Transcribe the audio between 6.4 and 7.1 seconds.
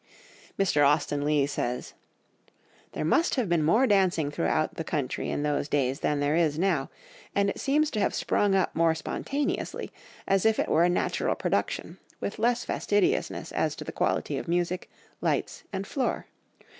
now,